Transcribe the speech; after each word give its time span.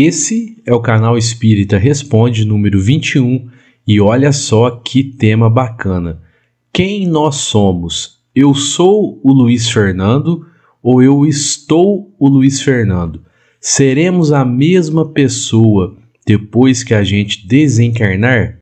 Esse 0.00 0.62
é 0.64 0.72
o 0.72 0.78
canal 0.78 1.18
Espírita 1.18 1.76
Responde 1.76 2.44
número 2.44 2.80
21 2.80 3.48
e 3.84 4.00
olha 4.00 4.30
só 4.30 4.70
que 4.70 5.02
tema 5.02 5.50
bacana. 5.50 6.20
Quem 6.72 7.04
nós 7.04 7.34
somos? 7.34 8.20
Eu 8.32 8.54
sou 8.54 9.20
o 9.24 9.32
Luiz 9.32 9.68
Fernando 9.68 10.46
ou 10.80 11.02
eu 11.02 11.26
estou 11.26 12.14
o 12.16 12.28
Luiz 12.28 12.62
Fernando? 12.62 13.24
Seremos 13.60 14.32
a 14.32 14.44
mesma 14.44 15.04
pessoa 15.04 15.96
depois 16.24 16.84
que 16.84 16.94
a 16.94 17.02
gente 17.02 17.44
desencarnar? 17.48 18.56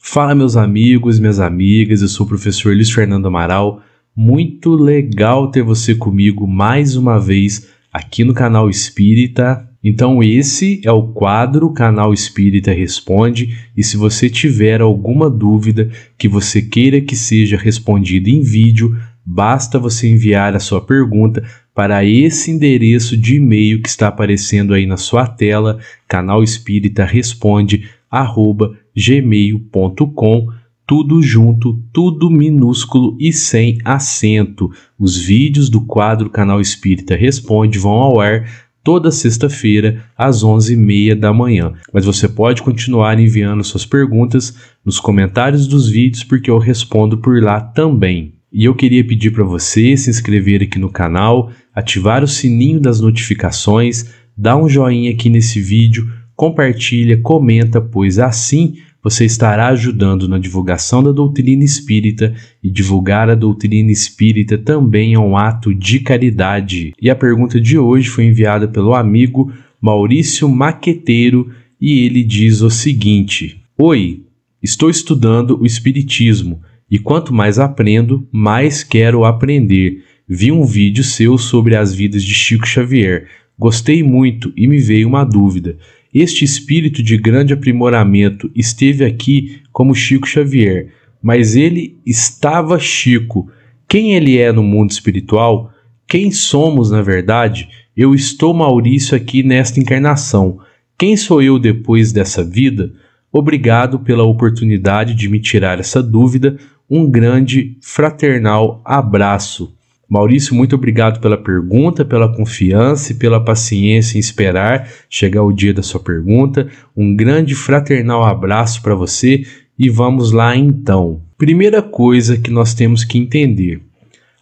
Fala 0.00 0.34
meus 0.34 0.56
amigos, 0.56 1.20
minhas 1.20 1.38
amigas, 1.38 2.02
eu 2.02 2.08
sou 2.08 2.26
o 2.26 2.28
professor 2.28 2.74
Luiz 2.74 2.90
Fernando 2.90 3.28
Amaral 3.28 3.80
muito 4.16 4.74
legal 4.74 5.50
ter 5.50 5.62
você 5.62 5.94
comigo 5.94 6.46
mais 6.46 6.96
uma 6.96 7.18
vez 7.18 7.68
aqui 7.92 8.24
no 8.24 8.32
canal 8.32 8.70
Espírita. 8.70 9.68
Então, 9.82 10.22
esse 10.22 10.80
é 10.84 10.92
o 10.92 11.08
quadro 11.08 11.70
Canal 11.72 12.12
Espírita 12.12 12.72
Responde. 12.72 13.56
E 13.76 13.82
se 13.82 13.96
você 13.96 14.30
tiver 14.30 14.80
alguma 14.80 15.28
dúvida 15.28 15.90
que 16.16 16.28
você 16.28 16.62
queira 16.62 17.00
que 17.00 17.16
seja 17.16 17.56
respondida 17.56 18.30
em 18.30 18.40
vídeo, 18.40 18.96
basta 19.24 19.78
você 19.78 20.08
enviar 20.08 20.54
a 20.54 20.60
sua 20.60 20.80
pergunta 20.80 21.44
para 21.74 22.04
esse 22.04 22.50
endereço 22.50 23.16
de 23.16 23.36
e-mail 23.36 23.82
que 23.82 23.88
está 23.88 24.08
aparecendo 24.08 24.74
aí 24.74 24.86
na 24.86 24.96
sua 24.96 25.26
tela, 25.26 25.78
canal 26.06 26.42
Espírita 26.42 27.04
Responde, 27.04 27.88
arroba 28.10 28.76
gmail.com 28.96 30.48
tudo 30.86 31.22
junto, 31.22 31.80
tudo 31.92 32.30
minúsculo 32.30 33.16
e 33.18 33.32
sem 33.32 33.78
acento. 33.84 34.70
Os 34.98 35.16
vídeos 35.16 35.68
do 35.70 35.80
quadro 35.80 36.28
Canal 36.28 36.60
Espírita 36.60 37.16
Responde 37.16 37.78
vão 37.78 37.92
ao 37.92 38.20
ar 38.20 38.46
toda 38.82 39.10
sexta-feira 39.10 40.04
às 40.16 40.44
11h30 40.44 41.14
da 41.14 41.32
manhã. 41.32 41.72
Mas 41.92 42.04
você 42.04 42.28
pode 42.28 42.62
continuar 42.62 43.18
enviando 43.18 43.64
suas 43.64 43.86
perguntas 43.86 44.54
nos 44.84 45.00
comentários 45.00 45.66
dos 45.66 45.88
vídeos 45.88 46.22
porque 46.22 46.50
eu 46.50 46.58
respondo 46.58 47.16
por 47.16 47.42
lá 47.42 47.60
também. 47.60 48.34
E 48.52 48.64
eu 48.66 48.74
queria 48.74 49.04
pedir 49.04 49.32
para 49.32 49.42
você 49.42 49.96
se 49.96 50.10
inscrever 50.10 50.62
aqui 50.62 50.78
no 50.78 50.90
canal, 50.90 51.50
ativar 51.74 52.22
o 52.22 52.28
sininho 52.28 52.78
das 52.78 53.00
notificações, 53.00 54.10
dar 54.36 54.56
um 54.56 54.68
joinha 54.68 55.10
aqui 55.10 55.28
nesse 55.28 55.60
vídeo, 55.60 56.08
compartilha, 56.36 57.18
comenta, 57.20 57.80
pois 57.80 58.18
assim 58.18 58.76
você 59.04 59.26
estará 59.26 59.68
ajudando 59.68 60.26
na 60.26 60.38
divulgação 60.38 61.02
da 61.02 61.12
doutrina 61.12 61.62
espírita 61.62 62.34
e 62.62 62.70
divulgar 62.70 63.28
a 63.28 63.34
doutrina 63.34 63.92
espírita 63.92 64.56
também 64.56 65.12
é 65.12 65.18
um 65.18 65.36
ato 65.36 65.74
de 65.74 66.00
caridade. 66.00 66.94
E 67.00 67.10
a 67.10 67.14
pergunta 67.14 67.60
de 67.60 67.78
hoje 67.78 68.08
foi 68.08 68.24
enviada 68.24 68.66
pelo 68.66 68.94
amigo 68.94 69.52
Maurício 69.78 70.48
Maqueteiro 70.48 71.50
e 71.78 72.06
ele 72.06 72.24
diz 72.24 72.62
o 72.62 72.70
seguinte: 72.70 73.60
Oi, 73.76 74.22
estou 74.62 74.88
estudando 74.88 75.60
o 75.60 75.66
Espiritismo 75.66 76.62
e 76.90 76.98
quanto 76.98 77.34
mais 77.34 77.58
aprendo, 77.58 78.26
mais 78.32 78.82
quero 78.82 79.26
aprender. 79.26 80.02
Vi 80.26 80.50
um 80.50 80.64
vídeo 80.64 81.04
seu 81.04 81.36
sobre 81.36 81.76
as 81.76 81.94
vidas 81.94 82.24
de 82.24 82.32
Chico 82.32 82.66
Xavier. 82.66 83.28
Gostei 83.58 84.02
muito 84.02 84.50
e 84.56 84.66
me 84.66 84.78
veio 84.78 85.06
uma 85.06 85.24
dúvida. 85.24 85.76
Este 86.14 86.44
espírito 86.44 87.02
de 87.02 87.16
grande 87.16 87.52
aprimoramento 87.52 88.48
esteve 88.54 89.04
aqui 89.04 89.62
como 89.72 89.96
Chico 89.96 90.28
Xavier, 90.28 90.92
mas 91.20 91.56
ele 91.56 91.98
estava 92.06 92.78
Chico. 92.78 93.50
Quem 93.88 94.14
ele 94.14 94.38
é 94.38 94.52
no 94.52 94.62
mundo 94.62 94.92
espiritual? 94.92 95.72
Quem 96.06 96.30
somos 96.30 96.92
na 96.92 97.02
verdade? 97.02 97.68
Eu 97.96 98.14
estou 98.14 98.54
Maurício 98.54 99.16
aqui 99.16 99.42
nesta 99.42 99.80
encarnação. 99.80 100.60
Quem 100.96 101.16
sou 101.16 101.42
eu 101.42 101.58
depois 101.58 102.12
dessa 102.12 102.44
vida? 102.44 102.92
Obrigado 103.32 103.98
pela 103.98 104.22
oportunidade 104.22 105.14
de 105.14 105.28
me 105.28 105.40
tirar 105.40 105.80
essa 105.80 106.00
dúvida. 106.00 106.56
Um 106.88 107.10
grande 107.10 107.76
fraternal 107.82 108.80
abraço. 108.84 109.74
Maurício, 110.14 110.54
muito 110.54 110.76
obrigado 110.76 111.18
pela 111.18 111.36
pergunta, 111.36 112.04
pela 112.04 112.32
confiança 112.32 113.10
e 113.10 113.16
pela 113.16 113.44
paciência 113.44 114.16
em 114.16 114.20
esperar 114.20 114.88
chegar 115.10 115.42
o 115.42 115.50
dia 115.50 115.74
da 115.74 115.82
sua 115.82 115.98
pergunta. 115.98 116.68
Um 116.96 117.16
grande 117.16 117.52
fraternal 117.52 118.22
abraço 118.22 118.80
para 118.80 118.94
você 118.94 119.44
e 119.76 119.90
vamos 119.90 120.30
lá 120.30 120.56
então. 120.56 121.20
Primeira 121.36 121.82
coisa 121.82 122.38
que 122.38 122.48
nós 122.48 122.74
temos 122.74 123.02
que 123.02 123.18
entender: 123.18 123.82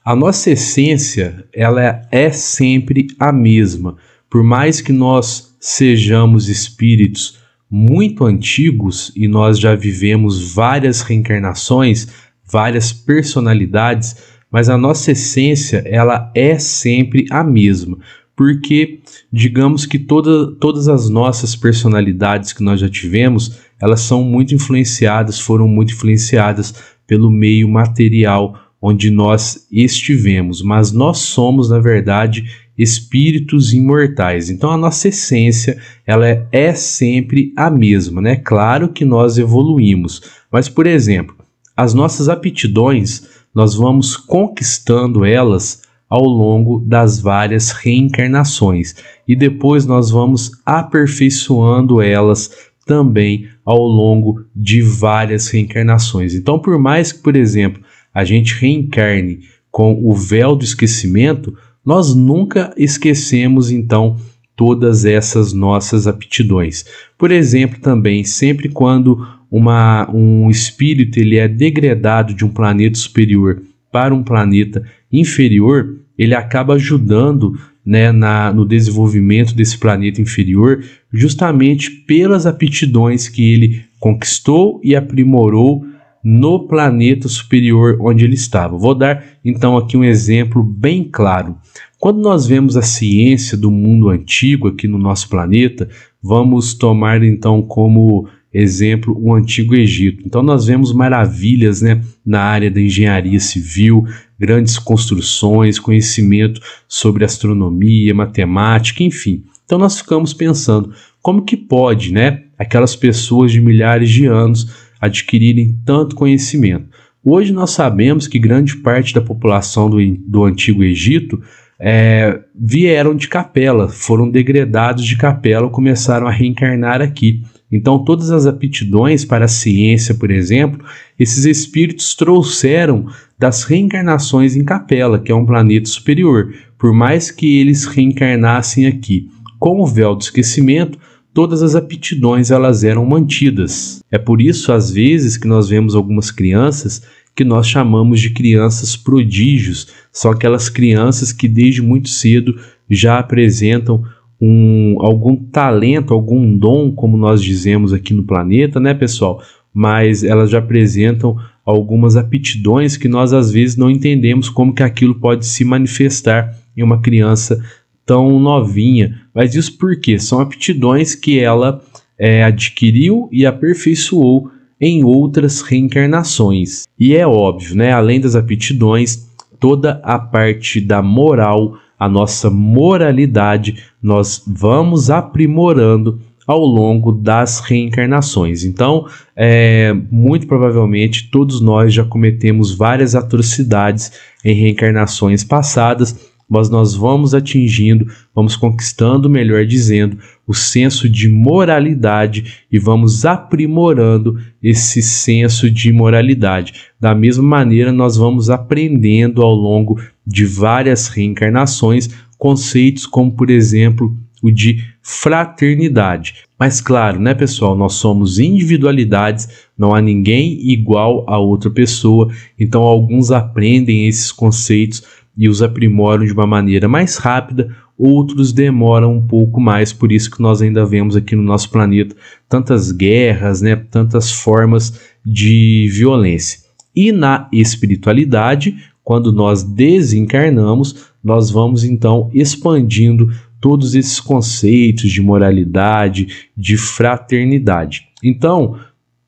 a 0.05 0.15
nossa 0.15 0.51
essência 0.51 1.43
ela 1.55 2.03
é 2.11 2.31
sempre 2.31 3.07
a 3.19 3.33
mesma. 3.33 3.97
Por 4.29 4.45
mais 4.45 4.83
que 4.83 4.93
nós 4.93 5.57
sejamos 5.59 6.51
espíritos 6.51 7.39
muito 7.71 8.27
antigos 8.27 9.11
e 9.17 9.27
nós 9.27 9.59
já 9.59 9.75
vivemos 9.75 10.53
várias 10.53 11.01
reencarnações, 11.01 12.09
várias 12.45 12.93
personalidades, 12.93 14.32
mas 14.53 14.69
a 14.69 14.77
nossa 14.77 15.13
essência 15.13 15.83
ela 15.87 16.31
é 16.35 16.59
sempre 16.59 17.25
a 17.31 17.43
mesma, 17.43 17.97
porque 18.37 19.01
digamos 19.33 19.87
que 19.87 19.99
toda, 19.99 20.53
todas 20.57 20.89
as 20.89 21.09
nossas 21.09 21.57
personalidades 21.57 22.53
que 22.53 22.63
nós 22.63 22.79
já 22.79 22.89
tivemos, 22.89 23.59
elas 23.81 24.01
são 24.03 24.23
muito 24.23 24.55
influenciadas, 24.55 25.41
foram 25.41 25.67
muito 25.67 25.95
influenciadas 25.95 26.75
pelo 27.07 27.31
meio 27.31 27.69
material 27.69 28.59
onde 28.81 29.11
nós 29.11 29.67
estivemos, 29.71 30.61
mas 30.61 30.93
nós 30.93 31.19
somos 31.19 31.71
na 31.71 31.79
verdade 31.79 32.45
espíritos 32.77 33.73
imortais. 33.73 34.51
Então 34.51 34.71
a 34.71 34.77
nossa 34.77 35.09
essência, 35.09 35.79
ela 36.07 36.29
é, 36.29 36.47
é 36.51 36.75
sempre 36.75 37.53
a 37.57 37.71
mesma, 37.71 38.21
né? 38.21 38.37
Claro 38.37 38.89
que 38.89 39.05
nós 39.05 39.39
evoluímos, 39.39 40.23
mas 40.51 40.69
por 40.69 40.87
exemplo, 40.87 41.37
as 41.77 41.95
nossas 41.95 42.29
aptidões 42.29 43.42
nós 43.55 43.75
vamos 43.75 44.17
conquistando 44.17 45.25
elas 45.25 45.83
ao 46.09 46.25
longo 46.25 46.81
das 46.81 47.19
várias 47.19 47.71
reencarnações 47.71 48.95
e 49.27 49.35
depois 49.35 49.87
nós 49.87 50.11
vamos 50.11 50.53
aperfeiçoando 50.67 52.03
elas 52.03 52.51
também 52.87 53.49
ao 53.65 53.79
longo 53.79 54.45
de 54.55 54.83
várias 54.83 55.49
reencarnações. 55.49 56.35
Então, 56.35 56.59
por 56.59 56.79
mais 56.79 57.13
que, 57.13 57.23
por 57.23 57.37
exemplo, 57.37 57.83
a 58.13 58.25
gente 58.25 58.55
reencarne 58.55 59.41
com 59.71 59.99
o 60.05 60.15
véu 60.15 60.55
do 60.55 60.65
esquecimento, 60.65 61.57
nós 61.85 62.15
nunca 62.15 62.73
esquecemos 62.77 63.71
então 63.71 64.17
todas 64.57 65.05
essas 65.05 65.53
nossas 65.53 66.07
aptidões. 66.07 66.85
Por 67.19 67.31
exemplo, 67.31 67.81
também 67.81 68.25
sempre 68.25 68.69
quando 68.69 69.27
uma, 69.51 70.11
um 70.11 70.49
espírito 70.51 71.19
ele 71.19 71.37
é 71.37 71.49
degradado 71.49 72.35
de 72.35 72.45
um 72.45 72.49
planeta 72.49 72.97
superior 72.97 73.63
para 73.91 74.15
um 74.15 74.23
planeta 74.23 74.83
inferior, 75.13 75.97
ele 76.17 76.35
acaba 76.35 76.75
ajudando 76.75 77.59
né, 77.85 78.13
na, 78.13 78.53
no 78.53 78.65
desenvolvimento 78.65 79.55
desse 79.55 79.77
planeta 79.77 80.21
inferior, 80.21 80.85
justamente 81.13 81.91
pelas 81.91 82.47
aptidões 82.47 83.29
que 83.29 83.53
ele 83.53 83.85
conquistou 83.99 84.81
e 84.83 84.97
aprimorou 84.97 85.85
no 86.23 86.67
planeta 86.67 87.29
superior 87.29 87.99
onde 88.01 88.25
ele 88.25 88.35
estava. 88.35 88.77
Vou 88.77 88.95
dar 88.95 89.25
então 89.45 89.77
aqui 89.77 89.97
um 89.97 90.05
exemplo 90.05 90.63
bem 90.63 91.05
claro. 91.05 91.57
Quando 91.99 92.21
nós 92.21 92.47
vemos 92.47 92.77
a 92.77 92.83
ciência 92.83 93.57
do 93.57 93.71
mundo 93.71 94.09
antigo 94.09 94.69
aqui 94.69 94.89
no 94.89 94.99
nosso 94.99 95.29
planeta, 95.29 95.89
vamos 96.23 96.75
tomar 96.75 97.23
então 97.23 97.63
como 97.63 98.29
exemplo, 98.53 99.17
o 99.19 99.35
Antigo 99.35 99.75
Egito. 99.75 100.23
Então 100.27 100.43
nós 100.43 100.67
vemos 100.67 100.93
maravilhas 100.93 101.81
né, 101.81 102.03
na 102.25 102.41
área 102.41 102.71
da 102.71 102.81
engenharia 102.81 103.41
civil, 103.41 104.05
grandes 104.39 104.79
construções, 104.79 105.79
conhecimento 105.79 106.61
sobre 106.87 107.25
astronomia, 107.25 108.15
matemática, 108.15 109.03
enfim. 109.03 109.45
Então 109.65 109.79
nós 109.79 109.99
ficamos 109.99 110.35
pensando 110.35 110.93
como 111.23 111.45
que 111.45 111.57
pode, 111.57 112.13
né, 112.13 112.43
aquelas 112.59 112.95
pessoas 112.95 113.53
de 113.53 113.61
milhares 113.61 114.11
de 114.11 114.27
anos 114.27 114.82
adquirirem 115.03 115.77
tanto 115.85 116.15
conhecimento. 116.15 116.87
Hoje 117.25 117.53
nós 117.53 117.73
sabemos 117.73 118.29
que 118.29 118.39
grande 118.39 118.77
parte 118.77 119.13
da 119.13 119.21
população 119.21 119.91
do, 119.91 119.99
do 120.17 120.45
Antigo 120.45 120.85
Egito 120.85 121.43
é, 121.79 122.41
vieram 122.55 123.15
de 123.15 123.27
capela, 123.27 123.89
foram 123.89 124.31
degradados 124.31 125.05
de 125.05 125.17
capela, 125.17 125.69
começaram 125.69 126.29
a 126.29 126.31
reencarnar 126.31 127.03
aqui. 127.03 127.43
Então, 127.73 128.05
todas 128.05 128.31
as 128.31 128.47
aptidões 128.47 129.25
para 129.25 129.47
a 129.47 129.49
ciência, 129.49 130.15
por 130.15 130.31
exemplo, 130.31 130.85
esses 131.19 131.45
espíritos 131.47 132.15
trouxeram 132.15 133.07
das 133.39 133.65
reencarnações 133.65 134.55
em 134.55 134.63
Capela, 134.63 135.19
que 135.19 135.33
é 135.33 135.35
um 135.35 135.47
planeta 135.47 135.89
superior. 135.89 136.55
Por 136.79 136.93
mais 136.93 137.31
que 137.31 137.59
eles 137.59 137.87
reencarnassem 137.87 138.87
aqui 138.87 139.29
com 139.59 139.81
o 139.81 139.87
véu 139.87 140.15
do 140.15 140.21
esquecimento, 140.21 140.99
todas 141.35 141.63
as 141.63 141.75
aptidões 141.75 142.51
elas 142.51 142.85
eram 142.85 143.05
mantidas. 143.05 144.03
É 144.11 144.19
por 144.19 144.41
isso, 144.41 144.73
às 144.73 144.91
vezes, 144.91 145.37
que 145.37 145.47
nós 145.47 145.69
vemos 145.69 145.95
algumas 145.95 146.31
crianças 146.31 147.03
que 147.35 147.45
nós 147.45 147.67
chamamos 147.67 148.21
de 148.21 148.31
crianças 148.31 148.97
prodígios. 148.97 149.89
São 150.13 150.31
aquelas 150.31 150.69
crianças 150.69 151.33
que 151.33 151.49
desde 151.49 151.81
muito 151.81 152.09
cedo 152.09 152.59
já 152.89 153.19
apresentam 153.19 154.05
um, 154.41 154.97
algum 155.01 155.37
talento, 155.37 156.13
algum 156.13 156.57
dom, 156.57 156.93
como 156.93 157.17
nós 157.17 157.43
dizemos 157.43 157.93
aqui 157.93 158.13
no 158.13 158.25
planeta, 158.25 158.79
né, 158.79 158.93
pessoal? 158.93 159.41
Mas 159.73 160.23
elas 160.25 160.51
já 160.51 160.59
apresentam 160.59 161.37
algumas 161.65 162.17
aptidões 162.17 162.97
que 162.97 163.09
nós 163.09 163.33
às 163.33 163.51
vezes 163.51 163.77
não 163.77 163.91
entendemos 163.91 164.49
como 164.49 164.75
que 164.75 164.83
aquilo 164.83 165.15
pode 165.15 165.47
se 165.47 165.65
manifestar 165.65 166.55
em 166.77 166.83
uma 166.83 167.01
criança 167.01 167.63
tão 168.05 168.39
novinha. 168.39 169.21
Mas 169.35 169.55
isso 169.55 169.77
porque 169.79 170.19
são 170.19 170.41
aptidões 170.41 171.15
que 171.15 171.39
ela 171.39 171.83
é, 172.19 172.45
adquiriu 172.45 173.29
e 173.33 173.47
aperfeiçoou 173.47 174.51
em 174.81 175.05
outras 175.05 175.61
reencarnações. 175.61 176.85
E 176.99 177.15
é 177.15 177.27
óbvio, 177.27 177.77
né? 177.77 177.93
Além 177.93 178.21
das 178.21 178.35
aptidões, 178.35 179.29
toda 179.61 180.01
a 180.03 180.19
parte 180.19 180.81
da 180.81 181.01
moral, 181.01 181.77
a 181.99 182.09
nossa 182.09 182.51
moralidade, 182.51 183.77
nós 184.03 184.43
vamos 184.45 185.09
aprimorando 185.09 186.21
ao 186.47 186.61
longo 186.65 187.13
das 187.13 187.61
reencarnações. 187.61 188.65
Então, 188.65 189.07
é, 189.37 189.95
muito 190.11 190.47
provavelmente 190.47 191.31
todos 191.31 191.61
nós 191.61 191.95
já 191.95 192.05
cometemos 192.05 192.75
várias 192.75 193.15
atrocidades 193.15 194.13
em 194.45 194.53
reencarnações 194.53 195.45
passadas 195.45 196.32
mas 196.53 196.69
nós 196.69 196.95
vamos 196.95 197.35
atingindo, 197.35 198.07
vamos 198.35 198.57
conquistando, 198.57 199.31
melhor 199.31 199.65
dizendo, 199.65 200.19
o 200.47 200.53
senso 200.53 201.09
de 201.09 201.27
moralidade 201.27 202.65
e 202.71 202.79
vamos 202.79 203.25
aprimorando 203.25 204.39
esse 204.63 205.01
senso 205.01 205.71
de 205.71 205.91
moralidade. 205.91 206.75
Da 207.01 207.15
mesma 207.15 207.43
maneira, 207.43 207.91
nós 207.91 208.19
vamos 208.19 208.51
aprendendo 208.51 209.41
ao 209.41 209.55
longo 209.55 209.99
de 210.27 210.45
várias 210.45 211.09
reencarnações 211.09 212.11
conceitos 212.37 213.07
como, 213.07 213.33
por 213.33 213.49
exemplo, 213.49 214.15
o 214.43 214.51
de 214.51 214.85
fraternidade. 215.01 216.35
Mas 216.59 216.81
claro, 216.81 217.19
né, 217.19 217.33
pessoal, 217.33 217.75
nós 217.75 217.95
somos 217.95 218.39
individualidades, 218.39 219.49
não 219.79 219.95
há 219.95 220.03
ninguém 220.03 220.71
igual 220.71 221.25
a 221.27 221.39
outra 221.39 221.71
pessoa, 221.71 222.31
então 222.59 222.83
alguns 222.83 223.31
aprendem 223.31 224.07
esses 224.07 224.31
conceitos 224.31 225.03
e 225.37 225.49
os 225.49 225.63
aprimoram 225.63 226.25
de 226.25 226.33
uma 226.33 226.47
maneira 226.47 226.89
mais 226.89 227.17
rápida, 227.17 227.75
outros 227.97 228.53
demoram 228.53 229.17
um 229.17 229.27
pouco 229.27 229.61
mais, 229.61 229.93
por 229.93 230.11
isso 230.11 230.31
que 230.31 230.43
nós 230.43 230.61
ainda 230.61 230.85
vemos 230.85 231.17
aqui 231.17 231.37
no 231.37 231.43
nosso 231.43 231.71
planeta 231.71 232.17
tantas 232.49 232.91
guerras, 232.91 233.63
né, 233.63 233.77
tantas 233.77 234.31
formas 234.31 235.01
de 235.25 235.89
violência. 235.93 236.61
E 236.95 237.13
na 237.13 237.49
espiritualidade, 237.53 238.77
quando 239.03 239.33
nós 239.33 239.63
desencarnamos, 239.63 241.13
nós 241.23 241.51
vamos 241.51 241.85
então 241.85 242.31
expandindo 242.35 243.31
todos 243.61 243.95
esses 243.95 244.19
conceitos 244.19 245.11
de 245.11 245.23
moralidade, 245.23 246.49
de 246.57 246.77
fraternidade. 246.77 248.09
Então, 248.23 248.77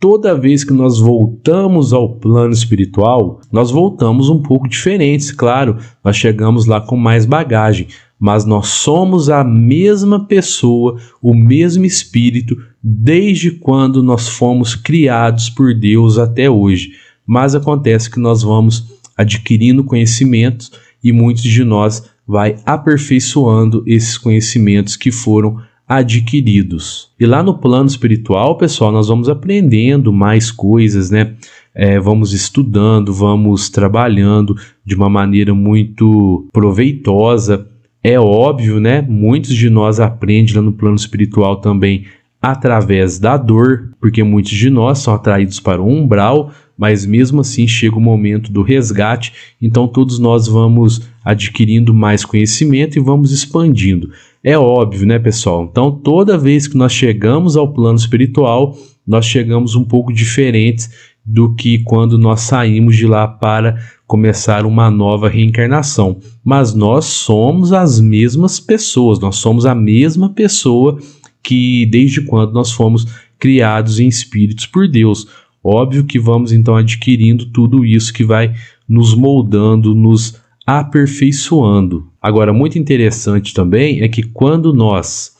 toda 0.05 0.39
vez 0.39 0.63
que 0.65 0.73
nós 0.75 0.99
voltamos 0.99 1.95
ao 1.95 2.11
plano 2.17 2.53
espiritual, 2.53 3.41
nós 3.51 3.71
voltamos 3.71 4.29
um 4.29 4.39
pouco 4.39 4.69
diferentes, 4.69 5.33
claro, 5.33 5.79
nós 6.05 6.15
chegamos 6.15 6.67
lá 6.67 6.79
com 6.79 6.95
mais 6.95 7.25
bagagem, 7.25 7.87
mas 8.21 8.45
nós 8.45 8.67
somos 8.67 9.31
a 9.31 9.43
mesma 9.43 10.27
pessoa, 10.27 11.01
o 11.23 11.33
mesmo 11.33 11.87
espírito, 11.87 12.55
desde 12.83 13.53
quando 13.53 14.03
nós 14.03 14.29
fomos 14.29 14.75
criados 14.75 15.49
por 15.49 15.73
Deus 15.73 16.19
até 16.19 16.51
hoje. 16.51 16.91
Mas 17.27 17.55
acontece 17.55 18.11
que 18.11 18.21
nós 18.21 18.43
vamos 18.43 18.85
adquirindo 19.17 19.83
conhecimentos 19.83 20.71
e 21.03 21.13
muitos 21.13 21.45
de 21.45 21.65
nós 21.65 22.05
vai 22.29 22.57
aperfeiçoando 22.67 23.83
esses 23.87 24.19
conhecimentos 24.19 24.97
que 24.97 25.11
foram 25.11 25.63
adquiridos. 25.89 27.11
E 27.21 27.27
lá 27.27 27.43
no 27.43 27.59
plano 27.59 27.87
espiritual, 27.87 28.57
pessoal, 28.57 28.91
nós 28.91 29.09
vamos 29.09 29.29
aprendendo 29.29 30.13
mais 30.13 30.51
coisas, 30.51 31.11
né? 31.11 31.35
É, 31.75 31.99
vamos 31.99 32.33
estudando, 32.33 33.13
vamos 33.13 33.69
trabalhando 33.69 34.57
de 34.85 34.95
uma 34.95 35.11
maneira 35.11 35.55
muito 35.55 36.47
proveitosa. 36.53 37.67
É 38.03 38.19
óbvio, 38.19 38.79
né? 38.81 39.03
Muitos 39.03 39.55
de 39.55 39.69
nós 39.69 39.99
aprendem 39.99 40.55
lá 40.55 40.63
no 40.63 40.73
plano 40.73 40.97
espiritual 40.97 41.57
também 41.57 42.05
através 42.41 43.19
da 43.19 43.39
dor, 43.39 43.91
porque 43.99 44.23
muitos 44.23 44.53
de 44.53 44.69
nós 44.69 44.99
são 44.99 45.15
atraídos 45.15 45.59
para 45.59 45.81
o 45.81 45.89
umbral, 45.89 46.53
mas 46.77 47.07
mesmo 47.07 47.41
assim 47.41 47.67
chega 47.67 47.97
o 47.97 48.01
momento 48.01 48.53
do 48.53 48.63
resgate, 48.63 49.33
então 49.61 49.87
todos 49.87 50.19
nós 50.19 50.47
vamos 50.47 51.03
adquirindo 51.25 51.95
mais 51.95 52.25
conhecimento 52.25 52.99
e 52.99 53.03
vamos 53.03 53.33
expandindo. 53.33 54.11
É 54.43 54.59
óbvio, 54.59 55.07
né, 55.07 55.19
pessoal? 55.19 55.67
Então, 55.71 55.91
toda 55.91 56.37
vez 56.37 56.69
que 56.69 56.77
nós 56.77 56.93
chegamos 56.93 57.57
ao 57.57 57.73
plano 57.73 57.97
espiritual, 57.97 58.77
nós 59.07 59.25
chegamos 59.25 59.75
um 59.75 59.85
pouco 59.85 60.13
diferentes 60.13 60.91
do 61.25 61.55
que 61.55 61.79
quando 61.79 62.19
nós 62.19 62.43
saímos 62.43 62.97
de 62.97 63.07
lá 63.07 63.27
para 63.27 63.79
começar 64.07 64.67
uma 64.67 64.91
nova 64.91 65.29
reencarnação. 65.29 66.19
Mas 66.45 66.75
nós 66.75 67.07
somos 67.07 67.73
as 67.73 67.99
mesmas 67.99 68.61
pessoas, 68.61 69.19
nós 69.19 69.37
somos 69.37 69.65
a 69.65 69.75
mesma 69.75 70.29
pessoa 70.29 70.99
que 71.43 71.87
desde 71.87 72.21
quando 72.23 72.53
nós 72.53 72.73
fomos 72.73 73.07
criados 73.39 74.01
em 74.01 74.09
espíritos 74.09 74.67
por 74.67 74.89
Deus. 74.89 75.27
Óbvio 75.65 76.05
que 76.05 76.19
vamos 76.19 76.53
então 76.53 76.77
adquirindo 76.77 77.47
tudo 77.47 77.87
isso 77.87 78.13
que 78.13 78.23
vai 78.23 78.55
nos 78.87 79.15
moldando, 79.15 79.95
nos 79.95 80.39
aperfeiçoando. 80.67 82.07
Agora, 82.21 82.53
muito 82.53 82.79
interessante 82.79 83.55
também 83.55 84.03
é 84.03 84.09
que 84.09 84.23
quando 84.23 84.75
nós 84.75 85.35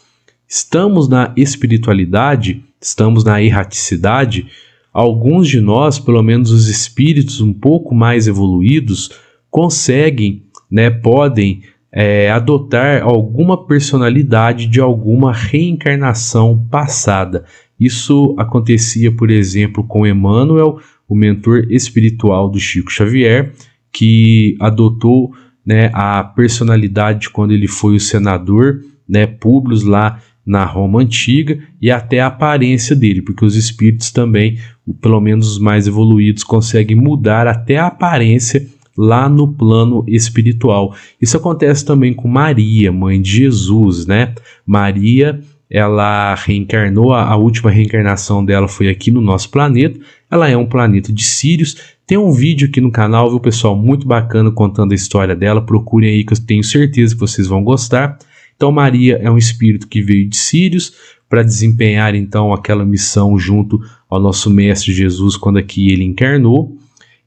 estamos 0.49 1.09
na 1.09 1.33
espiritualidade, 1.37 2.65
estamos 2.81 3.23
na 3.23 3.43
erraticidade, 3.43 4.47
alguns 4.93 5.47
de 5.49 5.61
nós, 5.61 5.99
pelo 5.99 6.23
menos 6.23 6.51
os 6.51 6.69
espíritos 6.69 7.41
um 7.43 7.53
pouco 7.53 7.95
mais 7.95 8.27
evoluídos, 8.27 9.11
conseguem, 9.51 10.43
né, 10.71 10.89
podem 10.89 11.63
é, 11.93 12.31
adotar 12.31 13.03
alguma 13.03 13.67
personalidade 13.67 14.67
de 14.67 14.81
alguma 14.81 15.33
reencarnação 15.33 16.67
passada. 16.71 17.45
Isso 17.79 18.35
acontecia, 18.39 19.11
por 19.11 19.31
exemplo, 19.31 19.85
com 19.85 20.07
Emmanuel, 20.07 20.79
o 21.09 21.15
mentor 21.15 21.67
espiritual 21.71 22.49
do 22.49 22.59
Chico 22.59 22.91
Xavier, 22.91 23.53
que 23.93 24.57
adotou 24.61 25.33
né, 25.65 25.91
a 25.93 26.23
personalidade 26.23 27.31
quando 27.31 27.53
ele 27.53 27.69
foi 27.69 27.97
o 27.97 28.01
senador, 28.01 28.81
né, 29.09 29.27
Públio 29.27 29.87
lá 29.87 30.21
na 30.45 30.65
Roma 30.65 31.01
antiga 31.01 31.59
e 31.81 31.91
até 31.91 32.21
a 32.21 32.27
aparência 32.27 32.95
dele, 32.95 33.23
porque 33.23 33.45
os 33.45 33.57
espíritos 33.57 34.11
também, 34.11 34.59
pelo 35.01 35.21
menos 35.21 35.53
os 35.53 35.59
mais 35.59 35.87
evoluídos, 35.87 36.45
conseguem 36.45 36.97
mudar 36.97 37.47
até 37.47 37.79
a 37.79 37.87
aparência 37.87 38.67
lá 38.97 39.29
no 39.29 39.49
plano 39.49 40.05
espiritual. 40.07 40.95
Isso 41.21 41.37
acontece 41.37 41.85
também 41.85 42.13
com 42.13 42.29
Maria, 42.29 42.93
mãe 42.93 43.21
de 43.21 43.39
Jesus, 43.39 44.07
né? 44.07 44.35
Maria, 44.67 45.41
ela 45.71 46.35
reencarnou, 46.35 47.13
a, 47.13 47.35
última 47.37 47.71
reencarnação 47.71 48.45
dela 48.45 48.69
foi 48.69 48.89
aqui 48.89 49.11
no 49.11 49.21
nosso 49.21 49.51
planeta. 49.51 49.99
Ela 50.31 50.49
é 50.49 50.57
um 50.57 50.67
planeta 50.67 51.13
de 51.13 51.25
Sírios 51.25 51.95
tem 52.07 52.19
um 52.19 52.31
vídeo 52.33 52.69
aqui 52.69 52.83
no 52.83 52.91
canal, 52.91 53.31
viu, 53.31 53.41
pessoal? 53.41 53.75
Muito 53.75 54.07
bacana 54.07 54.51
contando 54.51 54.93
a 54.93 54.95
história 54.95 55.35
dela. 55.35 55.65
Procurem 55.65 56.11
aí 56.11 56.25
que 56.25 56.35
eu 56.35 56.47
tenho 56.47 56.63
certeza 56.63 57.15
que 57.15 57.21
vocês 57.21 57.47
vão 57.47 57.65
gostar. 57.65 58.19
Então, 58.55 58.71
Maria 58.71 59.19
é 59.23 59.31
um 59.31 59.39
espírito 59.39 59.89
que 59.89 60.03
veio 60.03 60.29
de 60.29 60.37
Sírios 60.37 60.93
para 61.31 61.43
desempenhar 61.43 62.15
então 62.15 62.53
aquela 62.53 62.85
missão 62.85 63.39
junto 63.39 63.81
ao 64.09 64.21
nosso 64.21 64.51
mestre 64.51 64.93
Jesus 64.93 65.37
quando 65.37 65.57
aqui 65.57 65.91
ele 65.91 66.05
encarnou. 66.05 66.77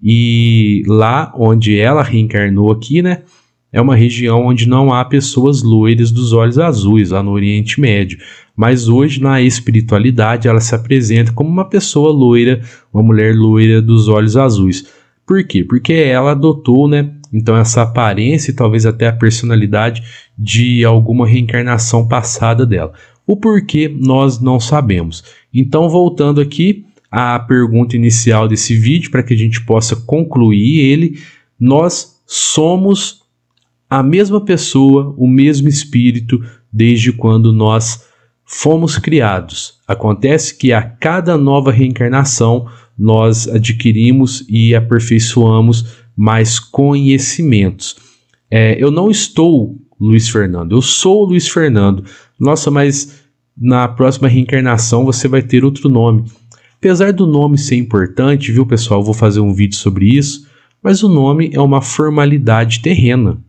E 0.02 0.84
lá 0.86 1.34
onde 1.36 1.80
ela 1.80 2.04
reencarnou 2.04 2.72
aqui, 2.72 3.02
né? 3.02 3.24
É 3.78 3.82
uma 3.82 3.96
região 3.96 4.46
onde 4.46 4.68
não 4.68 4.92
há 4.92 5.06
pessoas 5.06 5.62
loiras 5.62 6.12
dos 6.12 6.34
olhos 6.34 6.58
azuis, 6.58 7.12
lá 7.12 7.22
no 7.22 7.32
Oriente 7.32 7.80
Médio 7.80 8.18
mas 8.58 8.90
hoje 8.90 9.22
na 9.22 9.40
espiritualidade 9.40 10.48
ela 10.48 10.60
se 10.60 10.74
apresenta 10.74 11.32
como 11.32 11.48
uma 11.48 11.64
pessoa 11.64 12.12
loira, 12.12 12.60
uma 12.92 13.04
mulher 13.04 13.36
loira 13.36 13.80
dos 13.80 14.08
olhos 14.08 14.36
azuis. 14.36 14.88
Por 15.28 15.44
quê? 15.44 15.64
Porque 15.64 15.94
ela 15.94 16.32
adotou, 16.32 16.88
né, 16.88 17.12
então 17.32 17.56
essa 17.56 17.84
aparência 17.84 18.50
e 18.50 18.56
talvez 18.56 18.88
até 18.88 19.08
a 19.08 19.14
personalidade 19.14 20.02
de 20.36 20.84
alguma 20.84 21.28
reencarnação 21.28 22.08
passada 22.08 22.66
dela. 22.66 22.94
O 23.28 23.38
porquê 23.38 23.88
nós 23.88 24.40
não 24.40 24.60
sabemos. 24.60 25.24
Então, 25.54 25.88
voltando 25.88 26.42
aqui 26.42 26.86
à 27.12 27.38
pergunta 27.38 27.96
inicial 27.96 28.48
desse 28.48 28.74
vídeo, 28.74 29.12
para 29.12 29.22
que 29.22 29.34
a 29.34 29.38
gente 29.38 29.62
possa 29.66 29.96
concluir 29.96 30.80
ele, 30.80 31.20
nós 31.60 32.22
somos 32.26 33.22
a 33.90 34.04
mesma 34.04 34.42
pessoa, 34.42 35.14
o 35.18 35.28
mesmo 35.28 35.68
espírito, 35.68 36.44
desde 36.72 37.12
quando 37.12 37.54
nós 37.54 38.06
fomos 38.46 38.98
criados. 38.98 39.76
Acontece 39.88 40.58
que 40.58 40.72
a 40.72 40.82
cada 40.82 41.38
nova 41.38 41.72
reencarnação 41.72 42.68
nós 42.98 43.48
adquirimos 43.48 44.46
e 44.50 44.74
aperfeiçoamos 44.74 45.98
mais 46.16 46.60
conhecimentos. 46.60 47.96
É, 48.50 48.82
eu 48.82 48.90
não 48.90 49.12
estou 49.12 49.78
Luiz 50.00 50.30
Fernando, 50.30 50.76
eu 50.76 50.82
sou 50.82 51.26
Luiz 51.26 51.48
Fernando. 51.48 52.04
Nossa, 52.40 52.72
mas 52.72 53.24
na 53.58 53.88
próxima 53.88 54.28
reencarnação 54.28 55.06
você 55.06 55.28
vai 55.28 55.42
ter 55.42 55.66
outro 55.66 55.90
nome. 55.90 56.26
Apesar 56.78 57.12
do 57.12 57.26
nome 57.26 57.58
ser 57.58 57.76
importante, 57.76 58.52
viu 58.52 58.66
pessoal? 58.66 59.00
Eu 59.00 59.06
vou 59.06 59.14
fazer 59.14 59.40
um 59.40 59.54
vídeo 59.54 59.76
sobre 59.76 60.06
isso, 60.06 60.48
mas 60.82 61.02
o 61.02 61.10
nome 61.10 61.50
é 61.52 61.60
uma 61.60 61.82
formalidade 61.82 62.82
terrena. 62.82 63.42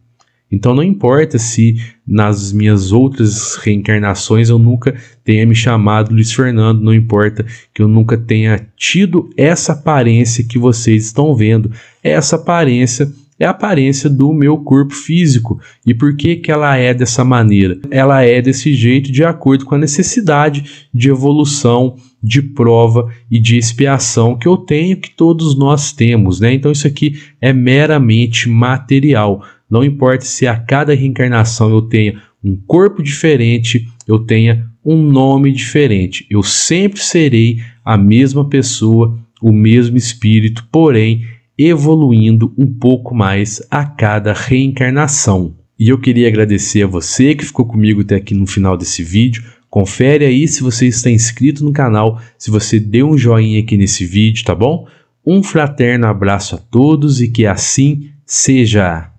Então 0.51 0.75
não 0.75 0.83
importa 0.83 1.39
se 1.39 1.77
nas 2.07 2.53
minhas 2.53 2.91
outras 2.91 3.57
reencarnações 3.57 4.49
eu 4.49 4.59
nunca 4.59 4.95
tenha 5.23 5.47
me 5.47 5.55
chamado 5.55 6.15
Luiz 6.15 6.33
Fernando, 6.33 6.81
não 6.81 6.95
importa 6.95 7.45
que 7.75 7.83
eu 7.83 7.89
nunca 7.89 8.17
tenha 8.17 8.67
tido 8.77 9.29
essa 9.37 9.73
aparência 9.73 10.45
que 10.45 10.59
vocês 10.59 11.05
estão 11.07 11.35
vendo. 11.35 11.71
Essa 12.03 12.37
aparência 12.37 13.13
é 13.39 13.47
a 13.47 13.51
aparência 13.51 14.11
do 14.11 14.33
meu 14.33 14.59
corpo 14.59 14.93
físico. 14.93 15.61
E 15.87 15.95
por 15.95 16.17
que, 16.17 16.37
que 16.37 16.51
ela 16.51 16.77
é 16.77 16.93
dessa 16.93 17.25
maneira? 17.25 17.79
Ela 17.91 18.23
é 18.23 18.43
desse 18.43 18.75
jeito 18.75 19.13
de 19.13 19.25
acordo 19.25 19.65
com 19.65 19.77
a 19.77 19.79
necessidade 19.79 20.89
de 20.93 21.09
evolução, 21.09 21.95
de 22.21 22.43
prova 22.43 23.13
e 23.31 23.39
de 23.39 23.57
expiação 23.57 24.37
que 24.37 24.49
eu 24.49 24.57
tenho, 24.57 24.97
que 24.97 25.11
todos 25.11 25.57
nós 25.57 25.93
temos, 25.93 26.41
né? 26.41 26.53
Então 26.53 26.73
isso 26.73 26.87
aqui 26.87 27.21
é 27.41 27.53
meramente 27.53 28.49
material. 28.49 29.45
Não 29.71 29.85
importa 29.85 30.25
se 30.25 30.47
a 30.47 30.57
cada 30.57 30.95
reencarnação 30.95 31.71
eu 31.71 31.83
tenha 31.83 32.23
um 32.43 32.57
corpo 32.57 33.03
diferente, 33.03 33.87
eu 34.07 34.21
tenha 34.21 34.67
um 34.85 35.03
nome 35.03 35.53
diferente. 35.53 36.27
Eu 36.31 36.43
sempre 36.43 37.01
serei 37.01 37.61
a 37.85 37.97
mesma 37.97 38.49
pessoa, 38.49 39.19
o 39.43 39.53
mesmo 39.53 39.97
espírito, 39.97 40.67
porém 40.73 41.27
evoluindo 41.59 42.55
um 42.57 42.67
pouco 42.67 43.15
mais 43.15 43.61
a 43.71 43.85
cada 43.85 44.33
reencarnação. 44.33 45.57
E 45.79 45.89
eu 45.89 45.99
queria 45.99 46.29
agradecer 46.29 46.83
a 46.83 46.87
você 46.87 47.35
que 47.35 47.45
ficou 47.45 47.67
comigo 47.67 48.01
até 48.01 48.17
aqui 48.17 48.35
no 48.35 48.47
final 48.47 48.77
desse 48.77 49.03
vídeo. 49.03 49.45
Confere 49.69 50.25
aí 50.25 50.49
se 50.49 50.63
você 50.63 50.87
está 50.87 51.11
inscrito 51.11 51.65
no 51.65 51.73
canal, 51.73 52.21
se 52.39 52.51
você 52.51 52.81
deu 52.81 53.09
um 53.11 53.19
joinha 53.19 53.61
aqui 53.61 53.77
nesse 53.77 54.05
vídeo, 54.05 54.45
tá 54.45 54.55
bom? 54.55 54.87
Um 55.27 55.43
fraterno 55.43 56.07
abraço 56.07 56.55
a 56.55 56.59
todos 56.59 57.21
e 57.21 57.29
que 57.29 57.45
assim 57.45 58.11
seja. 58.25 59.18